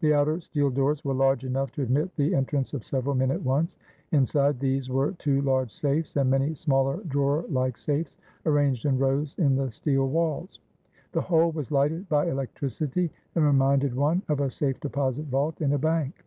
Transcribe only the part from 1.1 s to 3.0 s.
large enough to admit the en trance of